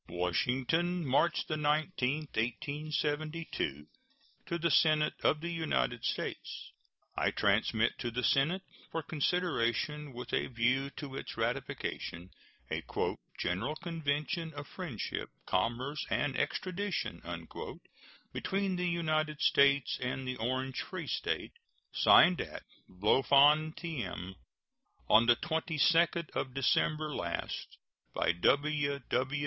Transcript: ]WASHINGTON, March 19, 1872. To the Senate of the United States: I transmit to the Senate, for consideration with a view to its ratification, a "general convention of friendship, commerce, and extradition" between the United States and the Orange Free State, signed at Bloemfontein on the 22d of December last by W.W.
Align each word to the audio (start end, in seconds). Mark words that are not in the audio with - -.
]WASHINGTON, 0.09 1.05
March 1.05 1.47
19, 1.47 2.21
1872. 2.33 3.85
To 4.47 4.57
the 4.57 4.71
Senate 4.71 5.13
of 5.23 5.41
the 5.41 5.51
United 5.51 6.03
States: 6.03 6.71
I 7.15 7.29
transmit 7.29 7.99
to 7.99 8.09
the 8.09 8.23
Senate, 8.23 8.63
for 8.91 9.03
consideration 9.03 10.11
with 10.13 10.33
a 10.33 10.47
view 10.47 10.89
to 10.97 11.15
its 11.15 11.37
ratification, 11.37 12.31
a 12.71 12.83
"general 13.37 13.75
convention 13.75 14.51
of 14.55 14.65
friendship, 14.67 15.29
commerce, 15.45 16.03
and 16.09 16.35
extradition" 16.35 17.21
between 18.33 18.77
the 18.77 18.89
United 18.89 19.39
States 19.39 19.99
and 20.01 20.27
the 20.27 20.37
Orange 20.37 20.81
Free 20.81 21.05
State, 21.05 21.53
signed 21.93 22.41
at 22.41 22.63
Bloemfontein 22.89 24.33
on 25.07 25.27
the 25.27 25.35
22d 25.35 26.31
of 26.31 26.55
December 26.55 27.13
last 27.13 27.77
by 28.15 28.31
W.W. 28.31 28.99